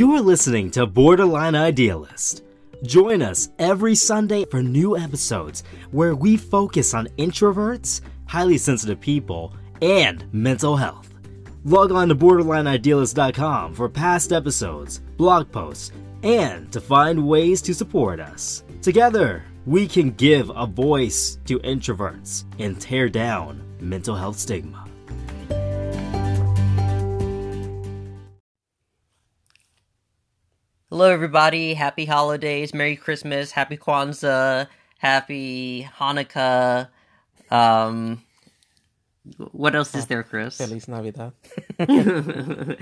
[0.00, 2.42] You're listening to Borderline Idealist.
[2.84, 9.54] Join us every Sunday for new episodes where we focus on introverts, highly sensitive people,
[9.82, 11.12] and mental health.
[11.64, 15.92] Log on to borderlineidealist.com for past episodes, blog posts,
[16.22, 18.64] and to find ways to support us.
[18.80, 24.89] Together, we can give a voice to introverts and tear down mental health stigma.
[31.00, 31.72] Hello, everybody.
[31.72, 32.74] Happy holidays.
[32.74, 33.52] Merry Christmas.
[33.52, 34.66] Happy Kwanzaa.
[34.98, 36.88] Happy Hanukkah.
[37.50, 38.22] Um,
[39.52, 40.58] what else is there, Chris?
[40.58, 41.32] Feliz Navidad.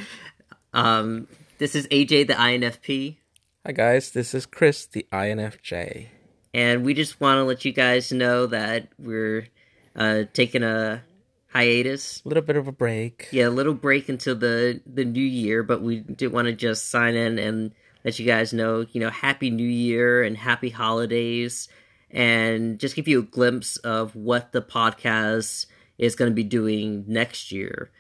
[0.72, 3.18] um, this is AJ, the INFP.
[3.64, 4.10] Hi, guys.
[4.10, 6.08] This is Chris, the INFJ.
[6.52, 9.46] And we just want to let you guys know that we're
[9.94, 11.04] uh, taking a
[11.52, 12.20] hiatus.
[12.24, 13.28] A little bit of a break.
[13.30, 16.90] Yeah, a little break until the, the new year, but we did want to just
[16.90, 17.72] sign in and
[18.04, 21.68] let you guys know, you know, happy new year and happy holidays
[22.10, 25.66] and just give you a glimpse of what the podcast
[25.98, 27.90] is going to be doing next year.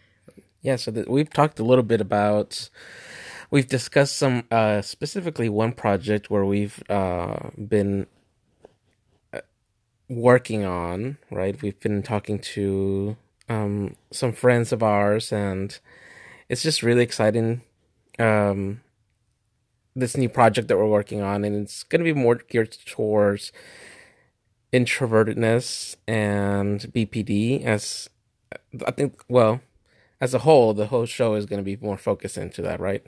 [0.62, 2.70] Yeah, so the, we've talked a little bit about
[3.50, 8.06] we've discussed some uh specifically one project where we've uh been
[9.32, 9.40] uh,
[10.08, 11.60] working on, right?
[11.60, 13.16] We've been talking to
[13.48, 15.78] um some friends of ours and
[16.48, 17.62] it's just really exciting
[18.18, 18.80] um
[19.98, 23.52] this new project that we're working on, and it's going to be more geared towards
[24.72, 27.64] introvertedness and BPD.
[27.64, 28.08] As
[28.86, 29.60] I think, well,
[30.20, 33.04] as a whole, the whole show is going to be more focused into that, right?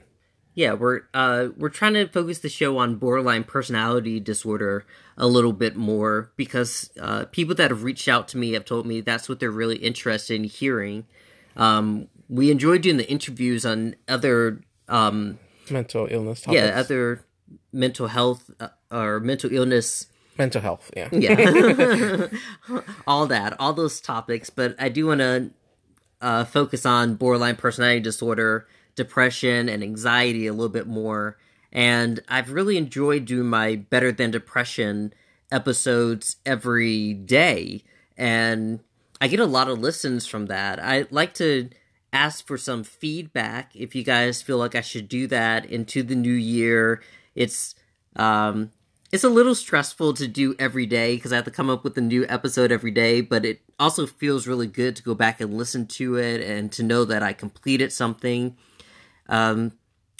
[0.53, 4.85] Yeah, we're uh we're trying to focus the show on borderline personality disorder
[5.17, 8.85] a little bit more because uh, people that have reached out to me have told
[8.85, 11.05] me that's what they're really interested in hearing.
[11.55, 15.39] Um, we enjoy doing the interviews on other um,
[15.69, 16.61] mental illness topics.
[16.61, 17.25] Yeah, other
[17.71, 20.07] mental health uh, or mental illness.
[20.37, 21.09] Mental health, yeah.
[21.11, 22.27] Yeah.
[23.07, 24.49] all that, all those topics.
[24.49, 25.51] But I do want to
[26.21, 31.37] uh, focus on borderline personality disorder, depression, and anxiety a little bit more.
[31.71, 35.13] And I've really enjoyed doing my Better Than Depression
[35.51, 37.83] episodes every day.
[38.17, 38.81] And
[39.19, 40.79] I get a lot of listens from that.
[40.79, 41.69] I like to
[42.13, 46.15] ask for some feedback if you guys feel like I should do that into the
[46.15, 47.01] new year.
[47.35, 47.75] It's
[48.15, 48.71] um
[49.11, 51.97] it's a little stressful to do every day because I have to come up with
[51.97, 55.53] a new episode every day, but it also feels really good to go back and
[55.53, 58.55] listen to it and to know that I completed something.
[59.27, 59.73] Um,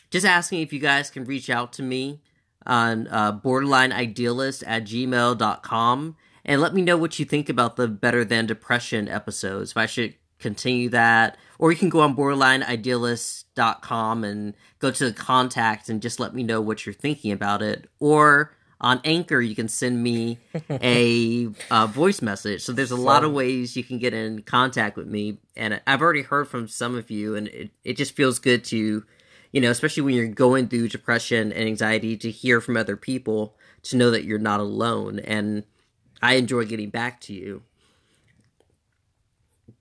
[0.10, 2.22] just asking if you guys can reach out to me
[2.66, 8.26] on uh, borderlineidealist at gmail.com and let me know what you think about the Better
[8.26, 9.72] Than Depression episodes.
[9.72, 11.38] If I should continue that.
[11.60, 16.44] Or you can go on borderlineidealist.com and go to the contact and just let me
[16.44, 17.88] know what you're thinking about it.
[18.00, 22.64] Or on Anchor, you can send me a uh, voice message.
[22.64, 25.38] So there's a lot of ways you can get in contact with me.
[25.56, 29.06] And I've already heard from some of you, and it, it just feels good to,
[29.52, 33.56] you know, especially when you're going through depression and anxiety, to hear from other people,
[33.84, 35.20] to know that you're not alone.
[35.20, 35.64] And
[36.24, 37.62] I enjoy getting back to you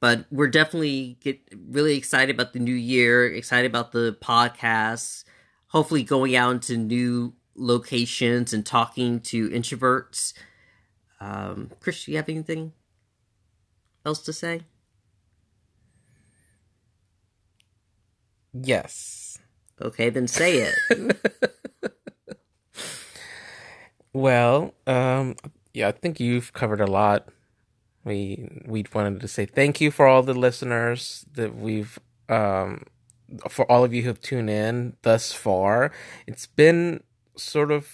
[0.00, 1.38] but we're definitely get
[1.68, 5.24] really excited about the new year, excited about the podcasts,
[5.68, 10.32] hopefully going out into new locations and talking to introverts.
[11.20, 12.72] Um, Chris, do you have anything
[14.06, 14.62] else to say?
[18.54, 19.38] Yes.
[19.82, 21.16] Okay, then say it.
[24.12, 25.36] well, um,
[25.74, 27.28] yeah, I think you've covered a lot
[28.10, 31.98] we we wanted to say thank you for all the listeners that we've
[32.28, 32.84] um
[33.48, 35.92] for all of you who've tuned in thus far.
[36.26, 37.02] It's been
[37.36, 37.84] sort of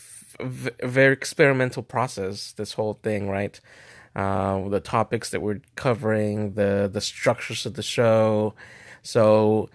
[0.41, 2.53] a very experimental process.
[2.53, 3.61] This whole thing, right?
[4.15, 8.55] Uh, the topics that we're covering, the the structures of the show.
[9.03, 9.69] So,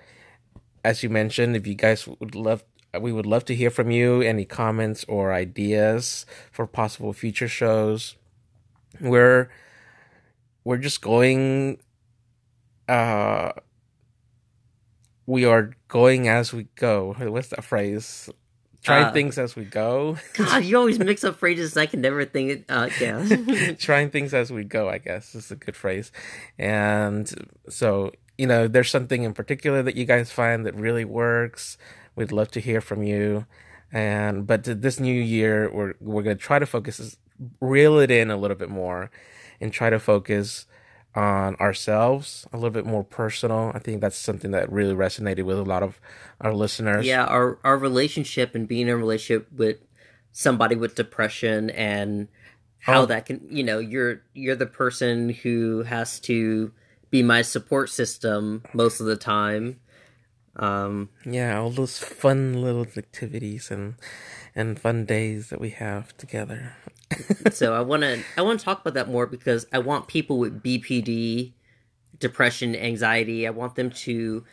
[0.83, 2.63] as you mentioned, if you guys would love
[2.99, 8.15] we would love to hear from you any comments or ideas for possible future shows
[8.99, 9.49] we're
[10.63, 11.79] we're just going
[12.87, 13.51] uh
[15.25, 18.29] we are going as we go what's that phrase.
[18.83, 20.17] Trying uh, things as we go.
[20.33, 24.33] God you always mix up phrases i can never think it uh yeah trying things
[24.33, 26.11] as we go i guess is a good phrase.
[26.57, 27.31] And
[27.69, 31.77] so you know there's something in particular that you guys find that really works.
[32.15, 33.45] We'd love to hear from you.
[33.93, 37.17] And but this new year we're we're going to try to focus
[37.59, 39.11] reel it in a little bit more
[39.61, 40.65] and try to focus
[41.13, 43.71] on ourselves, a little bit more personal.
[43.75, 45.99] I think that's something that really resonated with a lot of
[46.39, 47.05] our listeners.
[47.05, 49.77] Yeah, our our relationship and being in a relationship with
[50.31, 52.27] somebody with depression and
[52.79, 53.05] how Oh.
[53.07, 56.71] that can you know you're you're the person who has to
[57.09, 59.79] be my support system most of the time
[60.55, 63.95] um Yeah, all those fun little activities and
[64.55, 66.73] and fun days that we have together.
[67.51, 70.37] So i want to i want to talk about that more because i want people
[70.37, 71.51] with bpd
[72.19, 74.43] depression anxiety i want them to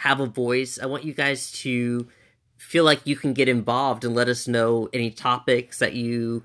[0.00, 0.78] have a voice.
[0.82, 2.08] I want you guys to
[2.56, 6.42] feel like you can get involved and let us know any topics that you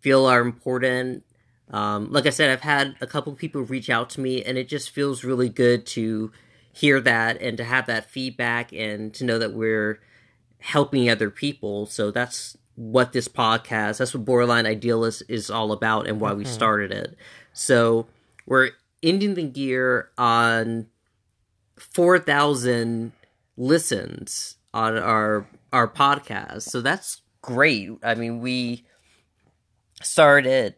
[0.00, 1.22] feel are important.
[1.68, 4.68] Um, like i said i've had a couple people reach out to me and it
[4.68, 6.30] just feels really good to
[6.72, 9.98] hear that and to have that feedback and to know that we're
[10.58, 11.86] helping other people.
[11.86, 16.44] So that's what this podcast that's what borderline idealist is all about and why we
[16.44, 16.52] mm-hmm.
[16.52, 17.16] started it.
[17.52, 18.06] So
[18.44, 18.70] we're
[19.02, 20.86] ending the year on
[21.78, 23.12] 4000
[23.56, 26.62] listens on our our podcast.
[26.62, 27.90] So that's great.
[28.02, 28.84] I mean we
[30.02, 30.74] started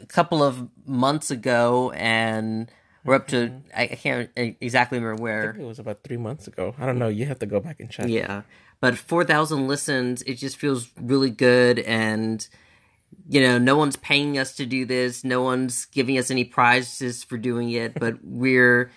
[0.00, 2.68] a couple of months ago and
[3.04, 3.58] we're up to mm-hmm.
[3.74, 6.74] I, I can't exactly remember I where think it was about three months ago.
[6.78, 7.08] I don't know.
[7.08, 8.08] You have to go back and check.
[8.08, 8.42] yeah.
[8.80, 11.78] But 4,000 listens, it just feels really good.
[11.78, 12.46] And,
[13.28, 15.22] you know, no one's paying us to do this.
[15.22, 17.94] No one's giving us any prizes for doing it.
[18.00, 18.90] But we're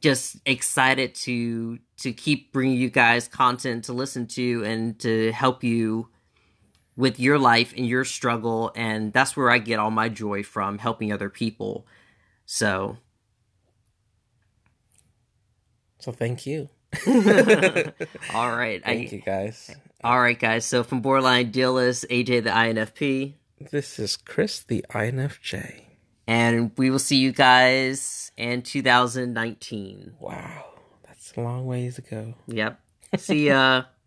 [0.00, 5.64] just excited to to keep bringing you guys content to listen to and to help
[5.64, 6.08] you
[6.96, 10.78] with your life and your struggle and that's where I get all my joy from
[10.78, 11.86] helping other people.
[12.58, 12.96] So,
[15.98, 16.70] So thank you.
[17.06, 18.82] all right.
[18.82, 19.70] Thank I, you guys.
[20.02, 20.64] All right, guys.
[20.64, 23.34] So from Borderline Idealist, AJ the INFP,
[23.70, 25.82] This is Chris, the INFJ.
[26.26, 30.14] and we will see you guys in 2019.
[30.18, 30.64] Wow,
[31.06, 32.32] that's a long ways ago.
[32.46, 32.80] Yep.
[33.18, 33.82] See ya.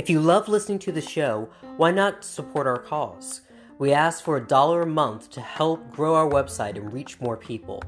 [0.00, 3.42] If you love listening to the show, why not support our cause?
[3.78, 7.36] We ask for a dollar a month to help grow our website and reach more
[7.36, 7.82] people.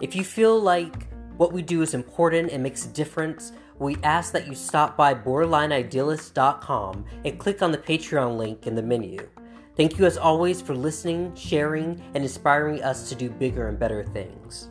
[0.00, 1.06] If you feel like
[1.36, 5.14] what we do is important and makes a difference, we ask that you stop by
[5.14, 9.28] borderlineidealist.com and click on the Patreon link in the menu.
[9.76, 14.02] Thank you as always for listening, sharing, and inspiring us to do bigger and better
[14.02, 14.68] things.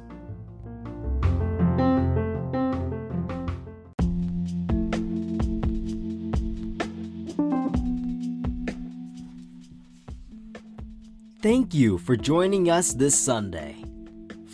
[11.41, 13.83] Thank you for joining us this Sunday.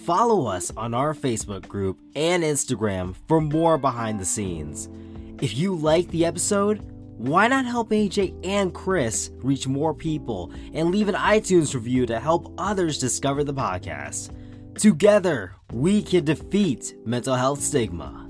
[0.05, 4.87] Follow us on our Facebook group and Instagram for more behind the scenes.
[5.41, 6.79] If you like the episode,
[7.17, 12.21] why not help AJ and Chris reach more people and leave an iTunes review to
[12.21, 14.31] help others discover the podcast?
[14.79, 18.26] Together, we can defeat mental health stigma.